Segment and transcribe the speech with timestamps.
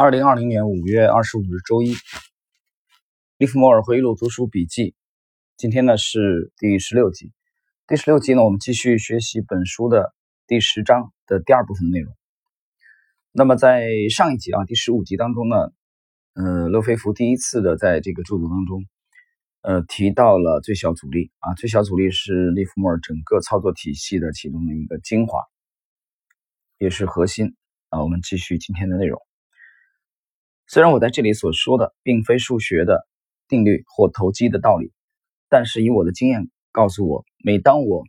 [0.00, 1.92] 二零二零年五月二十五日周一，
[3.36, 4.94] 利弗莫尔回忆录读书笔记。
[5.56, 7.32] 今天呢是第十六集。
[7.88, 10.14] 第十六集呢，我们继续学习本书的
[10.46, 12.14] 第十章的第二部分的内容。
[13.32, 15.56] 那么在上一集啊，第十五集当中呢，
[16.34, 18.84] 呃，勒菲弗第一次的在这个著作当中，
[19.62, 25.42] 呃，提到了最小阻力啊，最小阻力是利弗莫尔整个操作体系的其中的一个精华，
[26.78, 27.56] 也是核心
[27.88, 28.00] 啊。
[28.00, 29.20] 我们继续今天的内容。
[30.70, 33.08] 虽然我在这里所说的并非数学的
[33.48, 34.92] 定律或投机的道理，
[35.48, 38.04] 但是以我的经验告诉我，每当我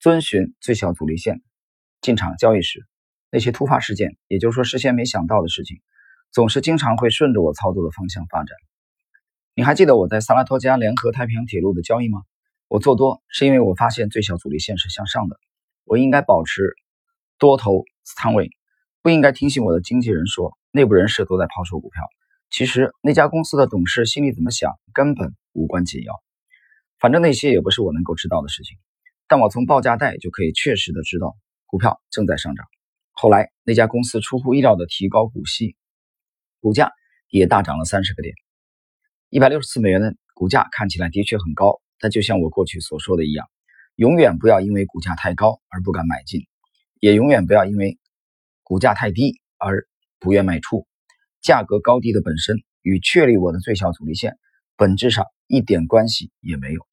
[0.00, 1.42] 遵循最小阻力线
[2.00, 2.86] 进场交易时，
[3.30, 5.82] 那些突发事件，也就是说事先没想到的事情，
[6.30, 8.56] 总是经常会顺着我操作的方向发展。
[9.54, 12.22] 你还记得我在萨拉托加联合太平洋铁路的交易吗？
[12.68, 15.36] 我做多是因为我发现最小阻力线是向上的，
[15.84, 16.74] 我应该保持
[17.38, 18.50] 多头仓位，
[19.02, 20.56] 不应该听信我的经纪人说。
[20.74, 22.02] 内部人士都在抛售股票，
[22.48, 26.14] 其实那家公司的董事心里怎么想根本无关紧要。
[26.98, 28.78] 反正那些也不是我能够知道的事情，
[29.28, 32.64] 但我从报价带就可以确实的知道股票正在上涨。
[33.10, 35.76] 后来那家公司出乎意料的提高股息，
[36.58, 36.90] 股价
[37.28, 38.34] 也大涨了三十个点，
[39.28, 43.46] 一百六十四美元的股价看起来的确很高，但就像我过去所说的一样，
[43.96, 46.46] 永远不要因为股价太高而不敢买进，
[46.98, 47.98] 也永远不要因为
[48.62, 49.86] 股价太低而。
[50.22, 50.86] 不愿卖出，
[51.42, 54.38] 价格高低的本身与确立我的最小阻力线
[54.76, 56.86] 本质上一点关系也没有。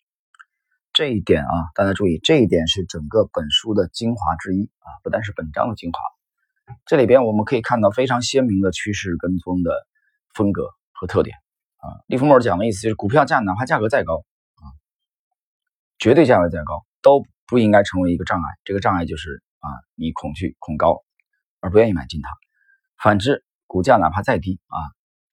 [0.91, 5.99] 这一点啊，大家注意，这一点是整个本书的精华之一啊，不单是本章的精华。
[6.85, 9.71] 这里边我们可以看到非常鲜明的趋势跟踪的
[10.33, 11.37] 风格和特点
[11.77, 12.01] 啊。
[12.07, 14.65] 利弗莫尔讲的意思就是，股票价哪怕价格再高啊，
[15.99, 18.49] 绝对价位再高都不应该成为一个障碍。
[18.63, 21.03] 这个障碍就是啊，你恐惧恐高
[21.59, 22.29] 而不愿意买进它。
[23.01, 24.75] 反之，股价哪怕再低啊，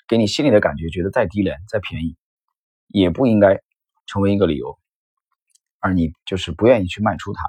[0.07, 2.17] 给你心里的感觉觉得再低廉、再便宜，
[2.87, 3.61] 也不应该
[4.07, 4.79] 成为一个理由，
[5.81, 7.43] 而你就是不愿意去卖出它。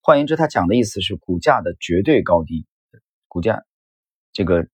[0.00, 2.66] 换言之，他讲的意思是股价的绝对高低，
[3.28, 3.62] 股价
[4.32, 4.66] 这个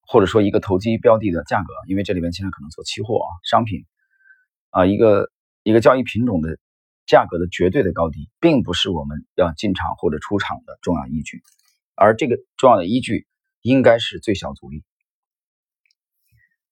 [0.00, 3.84] 或者说一个投机标的的价格，因为这里边现在可能做期货啊、商品
[4.70, 5.30] 啊，一个
[5.62, 6.58] 一个交易品种的
[7.06, 11.44] 价格的绝对的高低，并不是我们要进场或者出场的重要依据，
[11.94, 13.28] 而这个重要的依据。
[13.64, 14.84] 应该是最小阻力。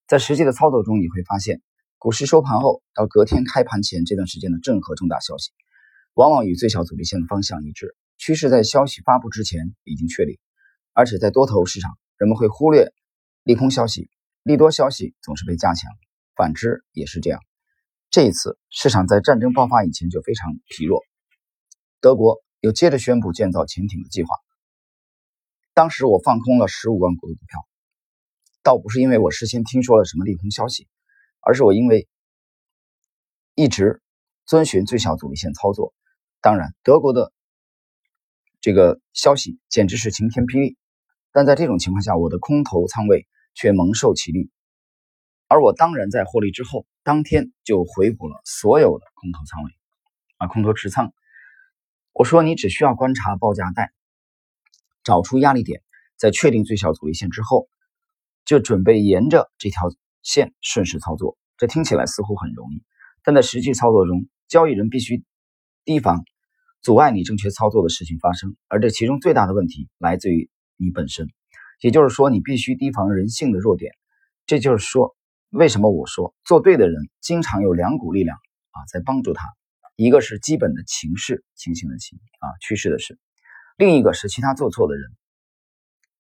[0.07, 1.63] 在实际的操作中，你会发现，
[1.97, 5.53] 股市收盘后到隔天开盘前这段时间的任何重大消息，
[6.13, 10.39] 往往与最小阻力线的方向一致，趋势在消息发布之前已经确立。
[10.93, 12.93] 而且在多头市场，人们会忽略
[13.43, 14.11] 利空消息，
[14.43, 15.91] 利多消息总是被加强，
[16.37, 17.41] 反之也是这样。
[18.11, 21.01] 这一次，市场在战争爆发以前就非常疲弱，
[22.03, 24.29] 德国又接着宣布建造潜艇的计划。
[25.75, 27.67] 当时我放空了十五万股的股票，
[28.63, 30.87] 倒不是因为我事先听说了什么利空消息，
[31.41, 32.09] 而是我因为
[33.55, 34.03] 一直
[34.45, 35.95] 遵循最小阻力线操作。
[36.43, 37.33] 当然，德国的
[38.61, 40.77] 这个消息简直是晴天霹雳，
[41.33, 44.51] 但在这种情况下，我的空头仓位却蒙受其利，
[45.49, 49.71] 而我当然在获利之后，当天就回补了所有的空头仓位，
[50.37, 51.15] 啊，空头持仓。
[52.13, 53.91] 我说，你只需要观察报价带。
[55.05, 55.83] 找出压力点，
[56.17, 57.69] 在确定最小阻力线之后，
[58.45, 59.91] 就准备沿着这条
[60.23, 61.37] 线顺势操作。
[61.57, 62.83] 这听起来似乎很容易，
[63.23, 65.23] 但在实际操作中，交易人必须
[65.85, 66.25] 提防
[66.81, 68.57] 阻碍你正确操作的事情发生。
[68.69, 71.29] 而这其中最大的问题来自于你本身，
[71.81, 73.93] 也就是说，你必须提防人性的弱点。
[74.45, 75.15] 这就是说，
[75.51, 79.47] 为什么我说做对的人经常有两股力量啊在帮助他，
[79.95, 83.19] 一个是基本的情势，情形的情啊，趋势的势。
[83.83, 85.11] 另一个是其他做错的人。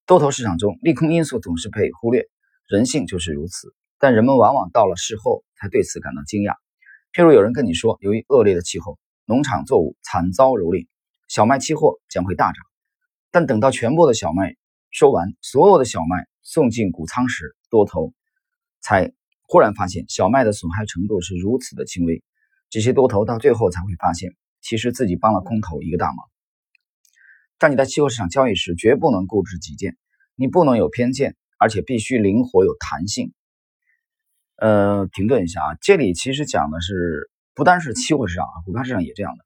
[0.04, 2.26] 多头市场中，利空因素总是被忽略，
[2.66, 3.72] 人性就是如此。
[4.00, 6.56] 但人们往往到了事后才对此感到惊讶。
[7.12, 10.88] 譬如有人跟你说，由于恶劣的气候，农场作物惨遭蹂躏，
[11.28, 12.56] 小麦期货将会大涨。
[13.30, 14.56] 但等到全部的小麦
[14.90, 18.12] 收完，所有的小麦送进谷仓时，多头
[18.80, 22.24] 才忽然发现小麦的损害程度是如此的轻微。
[22.70, 26.26] 这些多头到最后才会发现，其实自己帮了空头一个大忙。
[27.62, 29.96] 但你在期货市场交易时，绝不能固执己见，
[30.34, 33.32] 你不能有偏见，而且必须灵活有弹性。
[34.56, 39.44] 呃，停顿一下啊，这里其实讲的是不单是期货市场啊，股票市场也这样的，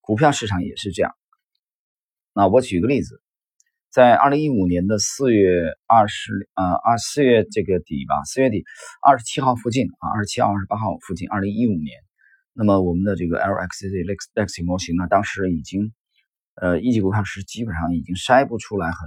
[0.00, 1.14] 股票市场也是这样。
[2.32, 3.20] 那我举个例子，
[3.90, 8.64] 在二零一五年的四月二十呃二四月这个底吧，四月底
[9.06, 12.00] 二十七号附近啊，二十七号二十八号附近，二零一五年，
[12.54, 15.92] 那么我们的这个 LXZ Lex 模型呢，当时已经。
[16.54, 18.98] 呃，一级股票是基本上已经筛不出来很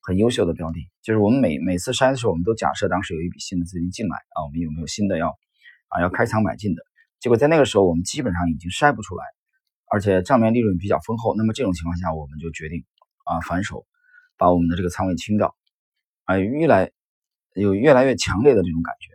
[0.00, 0.88] 很优秀的标的。
[1.02, 5.38] 就是我们每每次筛的时候，我们都假设当时有一笔新的资金进来啊，我们有没有新的要
[5.88, 6.82] 啊要开仓买进的？
[7.20, 9.24] 结果在那个时候，我们基本上已经筛不出来，
[9.90, 11.34] 而且账面利润比较丰厚。
[11.36, 12.84] 那么这种情况下，我们就决定
[13.24, 13.86] 啊反手
[14.36, 15.56] 把我们的这个仓位清掉，
[16.24, 16.90] 啊，越来
[17.54, 19.12] 有越来越强烈的这种感觉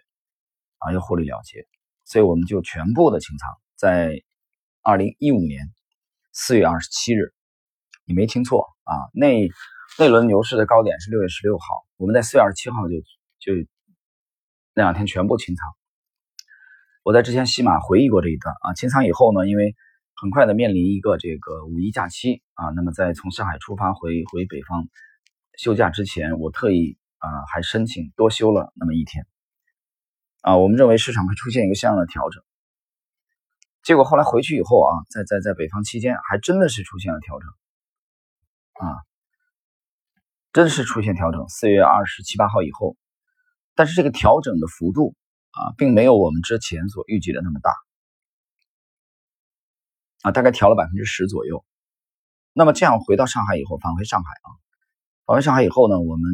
[0.79, 1.65] 啊，要获利了结，
[2.03, 3.49] 所以我们就全部的清仓。
[3.75, 4.21] 在
[4.81, 5.73] 二零一五年
[6.33, 7.33] 四月二十七日，
[8.05, 9.49] 你没听错啊，那
[9.97, 11.65] 那轮牛市的高点是六月十六号，
[11.97, 12.95] 我们在四月二十七号就
[13.39, 13.67] 就
[14.73, 15.65] 那两天全部清仓。
[17.03, 19.75] 我在之前西马回忆过这一段啊，清仓以后呢，因为
[20.15, 24.87] 很快的面临一个这个五一假期啊，那么在从上海出发回回北方
[25.57, 29.25] 休假之前，我特意啊还申请多休了那么一天
[30.41, 32.43] 啊，我们认为市场会出现一个相应的调整，
[33.83, 37.49] 结果后来回去以后啊，在在在北方期间还真的是出现了调整
[38.73, 38.87] 啊，
[40.51, 42.95] 真是出现调整，四月二十七八号以后，
[43.75, 45.15] 但是这个调整的幅度。
[45.55, 47.71] 啊，并没有我们之前所预计的那么大，
[50.23, 51.63] 啊，大概调了百分之十左右。
[52.53, 54.49] 那么这样回到上海以后，返回上海啊，
[55.27, 56.25] 返回上海以后呢，我们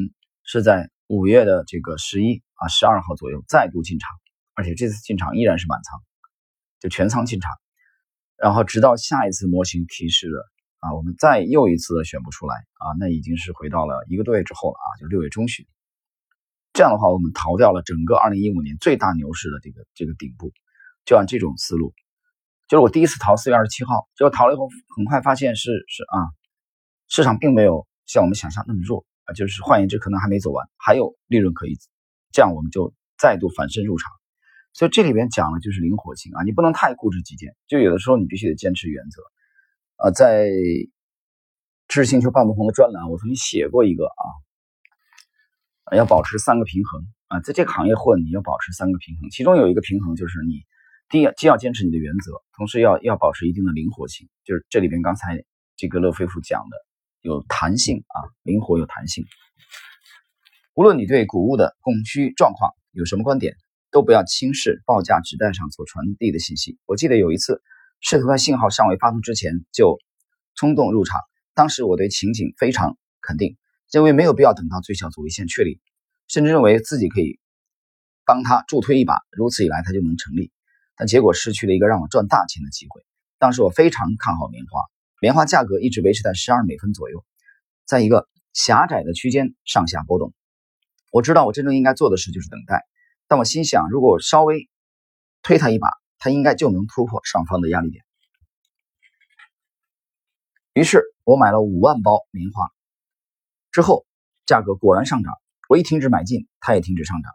[0.45, 4.09] 是在五月的这个十一啊十二号左右再度进场，
[4.53, 6.01] 而且这次进场依然是满仓，
[6.79, 7.51] 就全仓进场，
[8.37, 15.65] 然后直到下一次模型提示了啊，我们再又一次的选不出来啊，那已经是回到了一个多月之后了啊，就六月中旬。
[16.73, 20.51] 这样的话，我们逃掉了整个二零一五年最大牛市的这个这个顶部。
[21.05, 21.91] 就按这种思路，
[22.67, 26.29] 就是我第一次逃四月二十七号，结果逃了以后，很快发现是是啊，
[27.07, 31.79] 市场并没有像我们想象那么弱啊，就是换言之，可能还没走完，还有利润可以。
[32.31, 34.11] 这样我们就再度反身入场。
[34.73, 39.23] 所以这里边讲的就是灵活性啊，你不能太固执己见，就有的时候你必须得坚持原则。
[39.99, 40.47] 啊，在
[41.87, 44.23] 知识星球半不红的专栏，我曾经写过一个啊。
[45.97, 50.61] 要保持三个平衡啊，在这个行业混，你要保持三个平衡，其中有一个平衡就是你
[51.09, 55.43] 第一既要坚持你的原则，同时要要保持一定的灵活性，就是这里边刚才
[55.75, 56.77] 这个乐飞夫讲的
[57.21, 59.25] 有弹性啊，灵活有弹性。
[60.75, 63.55] 无论你对谷物的供需状况有什么观点，
[63.89, 66.77] 都不要轻视报价纸袋上所传递的信息。
[66.85, 67.63] 我记得有一次
[68.01, 69.97] 试图在信号尚未发送之前就
[70.55, 71.19] 冲动入场，
[71.53, 73.57] 当时我对情景非常肯定。
[73.91, 75.79] 认为没有必要等到最小阻力线确立，
[76.27, 77.39] 甚至认为自己可以
[78.23, 80.51] 帮他助推一把，如此一来他就能成立。
[80.95, 83.01] 但结果失去了一个让我赚大钱的机会。
[83.39, 84.81] 当时我非常看好棉花，
[85.21, 87.25] 棉花价格一直维持在十二美分左右，
[87.85, 90.33] 在一个狭窄的区间上下波动。
[91.11, 92.83] 我知道我真正应该做的事就是等待，
[93.27, 94.69] 但我心想，如果稍微
[95.41, 95.89] 推他一把，
[96.19, 98.03] 他应该就能突破上方的压力点。
[100.73, 102.67] 于是我买了五万包棉花。
[103.71, 104.05] 之后，
[104.45, 105.33] 价格果然上涨。
[105.67, 107.31] 我一停止买进，它也停止上涨。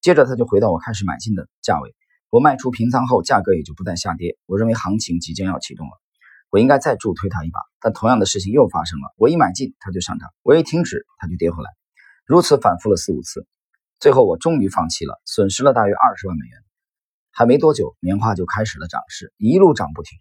[0.00, 1.94] 接着，它就回到我开始买进的价位。
[2.28, 4.36] 我卖出平仓后，价格也就不再下跌。
[4.44, 5.92] 我认为行情即将要启动了，
[6.50, 7.58] 我应该再助推它一把。
[7.80, 11.70] 但同样的事情又发生了：我一买进，它就上涨；我一停止，它就跌回来。
[12.26, 13.46] 如此反复了四五次，
[13.98, 16.67] 最后我终于放弃了，损失了大约二十万美元。
[17.38, 20.18] 还没多久，棉花就开始了涨势，一路涨不停。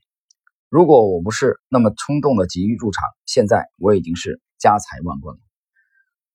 [0.70, 5.42] 如果我不是那么冲动的急于入场，现在我已经是家财万贯了。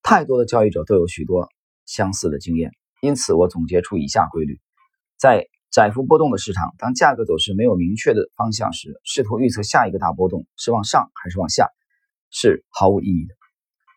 [0.02, 1.48] 太多的交易者都有许多
[1.86, 4.58] 相似的经验，因此我总结出以下规律：
[5.20, 11.68] 在窄幅波动的市场，当价格走势没有明确的方向时，试图预测下一个大波动是往上还是往下，
[12.32, 13.34] 是毫无意义的。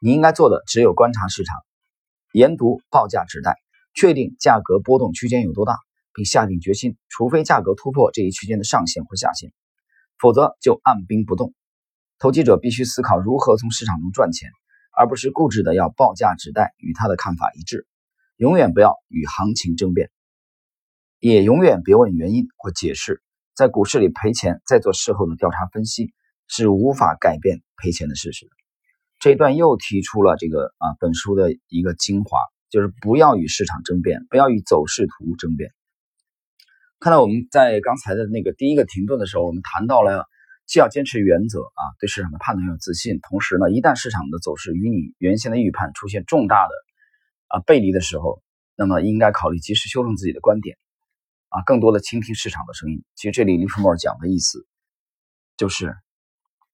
[0.01, 1.55] 你应该做的只有观察市场，
[2.31, 3.55] 研读报价指代，
[3.95, 5.79] 确定价格波动区间有多大，
[6.15, 9.51] 并下定决心，除非价格突破这一区间的上限或下限，
[10.17, 11.53] 否则就按兵不动。
[12.17, 14.49] 投机者必须思考如何从市场中赚钱。
[14.97, 17.85] 而不是固执的要报价指代与他的看法一致，
[18.37, 20.09] 永远不要与行情争辩，
[21.19, 23.21] 也永远别问原因或解释。
[23.53, 26.13] 在股市里赔钱，再做事后的调查分析
[26.47, 28.47] 是无法改变赔钱的事实。
[29.19, 35.73] 这一段又提出了这个啊本书的一个精华，就是不要与市场争辩，不要与走势图争辩。
[36.99, 40.25] 看到我们在刚才的那个第一个停顿的时候，我们谈到了。
[40.67, 46.73] 既要坚持原则啊，对市场的判断要有自信，同时呢，一旦市场的走势与你原先的预判出现重大的
[47.49, 48.41] 啊背离的时候，
[48.75, 50.75] 那么应该考虑及时修正自己的观点
[51.49, 53.03] 啊，更多的倾听市场的声音。
[53.13, 54.65] 其实这里利弗莫尔讲的意思
[55.55, 55.95] 就是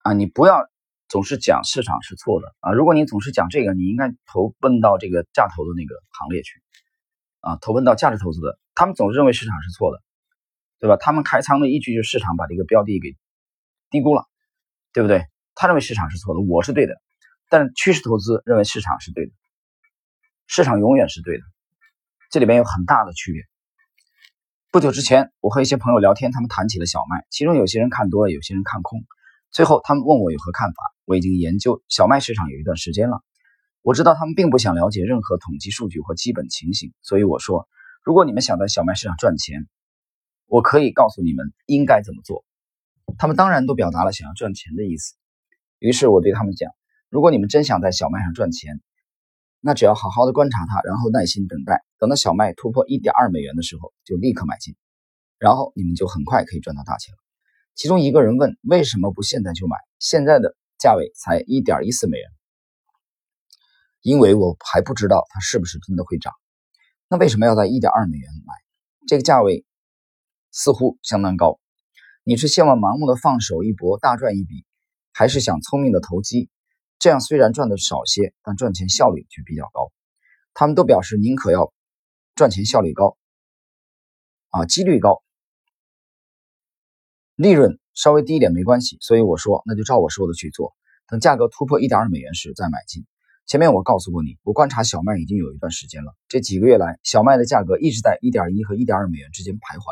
[0.04, 0.70] 啊，你不要
[1.10, 6.62] 总是讲市场是错的啊，如果你总是讲这个，你应该投奔到这个价投的那个行列去
[7.42, 10.01] 啊，投奔到价值投资的，他们总是认为市场是错的，
[10.81, 10.97] 对吧？
[11.00, 13.15] 他们开仓的依据就是市场把这个标的给。
[13.91, 14.23] 低估了，
[14.93, 15.25] 对不对？
[15.53, 16.95] 他认为市场是错的，我是对的。
[17.50, 19.31] 但是趋势投资认为市场是对的，
[20.47, 21.43] 市场永远是对的，
[22.29, 23.43] 这里边有很大的区别。
[24.71, 29.03] 不久之前，我和一些朋友聊天，他们谈起了小麦，其中有些人看多，有些人看空。
[29.51, 30.81] 最后，他们问我有何看法。
[31.03, 33.21] 我已经研究小麦市场有一段时间了，
[33.81, 37.67] 我知道他们并不想了解任何统计数据或基本情形，所以我说，
[38.05, 39.67] 如果你们想在小麦市场赚钱，
[40.51, 42.43] 我可以告诉你们应该怎么做。
[43.17, 45.15] 他们当然都表达了想要赚钱的意思。
[45.79, 46.70] 于是我对他们讲，
[47.08, 48.81] 如果你们真想在小麦上赚钱，
[49.62, 54.75] 那只要好好的观察它，然后耐心等待，等到小麦突破一点二美元的时候，就立刻买进，
[55.39, 57.17] 然后你们就很快可以赚到大钱了。
[57.74, 59.77] 其中一个人问：“为什么不现在就买？
[60.00, 62.27] 现在的价位才一点一四美元。”
[64.03, 66.34] 因为我还不知道它是不是真的会涨。
[67.08, 68.53] 那为什么要在一点二美元买？
[69.08, 69.63] 这个价位
[70.51, 71.60] 似乎相当高。
[72.24, 74.65] 你是希望盲目的放手一搏，大赚一笔，
[75.12, 76.50] 还是想聪明的投机？
[77.00, 79.91] 这样虽然赚的少些，但赚钱效率却比较高。
[80.53, 81.74] 他们都表示宁可要
[82.36, 83.17] 赚钱效率高，
[84.50, 85.24] 啊，几率高。
[87.36, 90.75] 利润稍微低一点没关系，所以我说那就照我说的去做。
[91.08, 93.05] 等价格突破一点二美元时再买进。
[93.48, 96.13] 前面我告诉过你，我观察小麦已经有一段时间了。
[96.27, 99.91] 这几个月来，小麦的价格一直在一点一和一点二美元之间徘徊，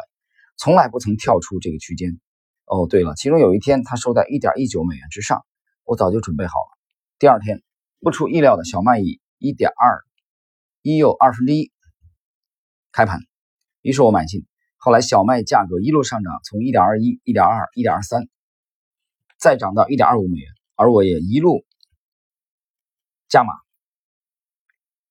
[0.60, 2.20] 从来不曾跳出这个区间。
[2.66, 5.46] 哦，对了，其中有一天它收在一点一九美元之上，
[5.86, 6.78] 我早就准备好了。
[7.18, 7.64] 第二天，
[8.02, 10.04] 不出意料的小麦以一点二
[10.82, 11.72] 一又二分之一
[12.92, 13.22] 开盘，
[13.82, 14.46] 于是我买进。
[14.76, 18.28] 后来小麦价格一路上涨，从一点二一、一点二、一点二三，
[19.38, 21.66] 再涨到一点二五美元，而我也一路
[23.30, 23.54] 加码。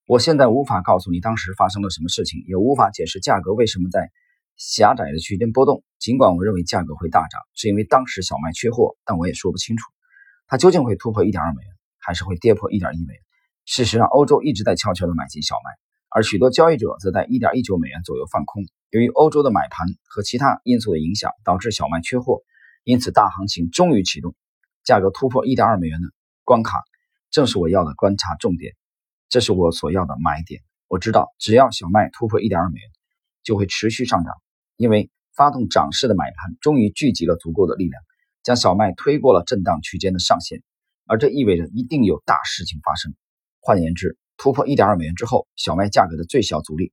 [0.04, 4.10] 我现在无法告诉你当时发生了什么事情，也无法解释价格为什么在
[4.58, 5.82] 狭窄的区间波动。
[5.98, 9.84] 尽管我认为价格会大涨，是因为当时小麦缺货，但我也说不清楚
[10.46, 13.22] 它究竟会突破一点二美元，还是会跌破一点一美元。
[13.64, 15.70] 事实上，欧洲一直在悄悄地买进小麦，
[16.10, 18.64] 而许多交易者则在一点一九美元左右放空。
[18.90, 22.42] 由于欧洲的买盘和其他因素的影响，导致小麦缺货，
[22.84, 24.34] 因此大行情终于启动，
[24.84, 26.08] 价格突破一点二美元的
[26.44, 26.82] 关卡，
[27.30, 28.74] 正是我要的观察重点，
[29.28, 30.62] 这是我所要的买点。
[30.86, 32.90] 我知道，只要小麦突破一点二美元，
[33.42, 34.34] 就会持续上涨，
[34.78, 38.00] 因为发动涨势的买盘终于聚集了足够的力量，
[38.44, 40.62] 将小麦推过了震荡区间的上限，
[41.04, 43.12] 而这意味着一定有大事情发生。
[43.60, 46.92] 换言之，突破一点二美元之后，小麦价格的最小阻力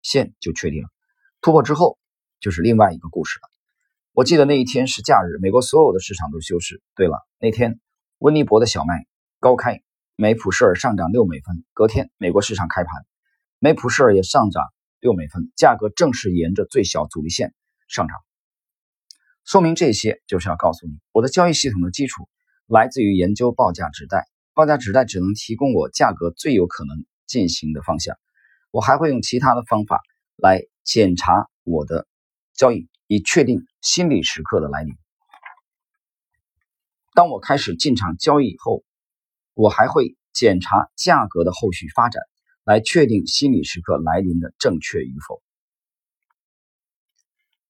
[0.00, 0.88] 线就确定了。
[1.40, 1.98] 突破之后，
[2.38, 3.48] 就是另外一个故事了。
[4.12, 6.80] 我记得那一天是假日，美国所有的市场都休市。
[6.94, 7.80] 对了，那天
[8.18, 9.06] 温尼伯的小麦
[9.40, 9.82] 高开，
[10.14, 11.64] 美普舍尔上涨六美分。
[11.74, 12.92] 隔天，美国市场开盘，
[13.58, 14.64] 美普舍尔也上涨
[15.00, 17.54] 六美分，价格正是沿着最小阻力线
[17.88, 18.16] 上涨。
[19.44, 22.28] 说明这些，就是要告诉你，我的交易系统的基础
[22.66, 24.24] 来自于研究报价纸带。
[24.54, 28.16] 报价纸带只能提供我价格最有可能进行的方向，
[28.70, 30.02] 我还会用其他的方法
[30.36, 30.62] 来。
[30.84, 32.06] 检查我的
[32.54, 34.94] 交易，以确定心理时刻的来临。
[37.12, 38.82] 当我开始进场交易以后，
[39.52, 42.22] 我还会检查价格的后续发展，
[42.68, 45.40] 来确定心理时刻来临的正确与否。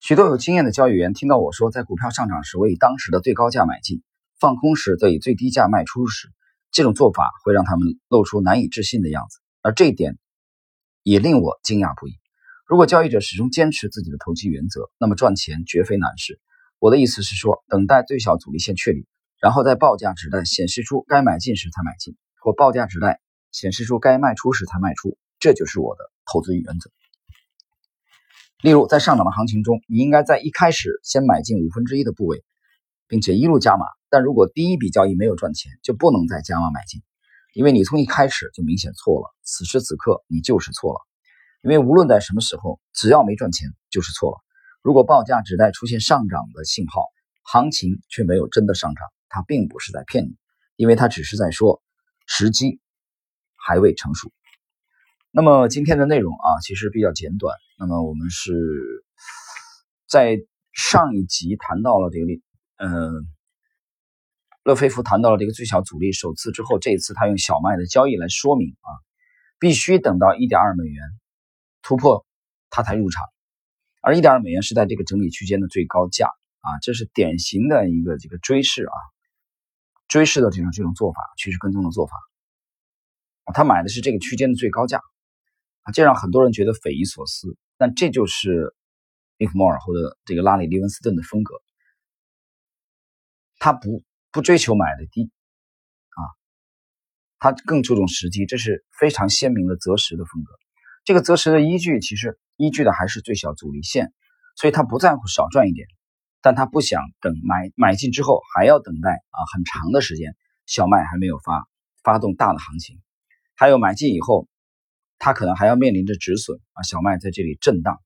[0.01, 4.03] 许多有经验的交易员听到我说，在股票上涨时，我以当时的最高价买进，
[4.41, 6.33] 放空时则以最低价卖出时，
[6.73, 10.19] 这种做法会让他们露出难以置信的样子，而这一点
[11.05, 12.15] 也令我惊讶不已。
[12.67, 16.41] 如果交易者始终坚持自己的投机原则，那么赚钱绝非难事。
[16.81, 19.07] 我的意思是说，等待最小阻力线确立，
[19.41, 23.21] 然后在报价指代显示出该买进时才买进，或报价指代
[23.53, 26.91] 显示出该卖出时才卖出，这就是我的投资原则。
[28.63, 32.45] 例如，在上涨的行情中，你应该在一开始先买进五分之一的部位，
[33.07, 33.87] 并且一路加码。
[34.11, 37.03] 但如果第一笔交易没有赚钱，就不能再加码买进，
[37.55, 39.35] 因为你从一开始就明显错了。
[39.43, 41.01] 此时此刻，你就是错了。
[41.63, 44.39] 因为无论在什么时候，只要没赚钱就是错了。
[44.83, 47.03] 如果报价只带出现上涨的信号，
[47.43, 50.37] 行情却没有真的上涨，它并不是在骗你，
[50.77, 51.81] 因为它只是在说
[52.27, 52.81] 时机
[53.69, 54.33] 还未成熟。
[55.31, 57.55] 那么今天的内容啊，其实比较简短。
[57.79, 58.55] 那么我们是
[60.09, 60.39] 在
[60.73, 62.27] 上一集谈到了这个，
[62.79, 63.27] 嗯，
[64.65, 68.89] 勒菲夫谈到了这个最小阻力首次之后，这一次他用小麦的交易来说明啊，
[69.59, 71.05] 必须等到一点二美元。
[71.83, 72.27] 突破，
[72.71, 73.23] 他才入场，
[74.01, 76.27] 而一点二美元是在这个整理区间的最高价
[76.61, 78.97] 啊，这是典型的一个这个追势啊，
[80.09, 82.17] 追势的这种这种做法，趋势跟踪的做法，
[83.55, 84.99] 他买的是这个区间的最高价
[85.83, 88.75] 啊，这让很多人觉得匪夷所思，但这就是
[89.37, 91.55] 利弗莫尔或者这个拉里·利文斯顿的风格，
[93.59, 95.31] 他不不追求买的低
[96.11, 96.21] 啊，
[97.39, 100.53] 他更注重时机，这是非常鲜明的择时的风格。
[101.05, 104.13] 这个择时的依据，其实依据的还是最小阻力线，
[104.57, 105.87] 所以他不在乎少赚一点，
[106.43, 110.37] 但他不想等买买进之后还要等待啊很长的时间，
[110.67, 111.67] 小麦还没有发
[112.03, 113.01] 发动大的行情，
[113.59, 114.47] 还有买进以后，
[115.19, 118.01] 他可能还要面临着止损啊，小麦在这里震荡，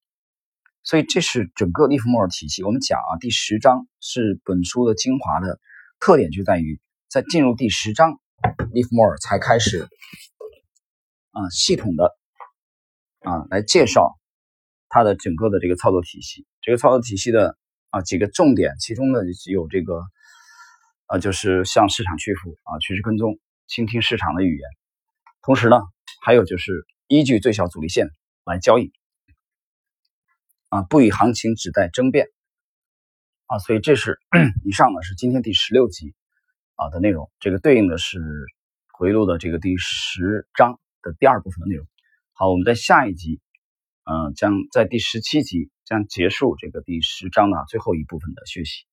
[0.82, 2.62] 所以这是整个利弗莫尔体系。
[2.64, 5.60] 我们讲啊，第十章是本书的精华的
[6.00, 8.18] 特点，就在于在进入第十章，
[8.72, 9.86] 利弗莫尔才开始
[11.32, 12.16] 啊系统的。
[13.20, 14.18] 啊，来介绍
[14.88, 16.46] 它的整个的这个操作体系。
[16.62, 17.58] 这个操作体系的
[17.90, 20.02] 啊几个重点，其中呢有这个
[21.06, 24.81] 啊，就是向市场屈服啊，趋势跟踪，倾听市场的语言。
[25.42, 25.76] 同时呢，
[26.20, 28.08] 还有就是依据最小阻力线
[28.44, 28.92] 来交易
[30.68, 32.28] 啊，不以行情只待争辩
[33.46, 33.58] 啊。
[33.58, 34.20] 所以这是
[34.64, 36.14] 以上呢是今天第十六集
[36.76, 37.28] 啊的内容。
[37.40, 38.20] 这个对应的是
[38.92, 41.86] 回路的这个第十章的第二部分的内容。
[42.34, 43.40] 好，我们在下一集，
[44.04, 48.84] 嗯，将在第十七集将结束这个第十章的最后一部分的学习。